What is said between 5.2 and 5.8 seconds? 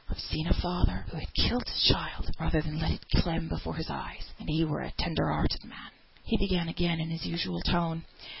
hearted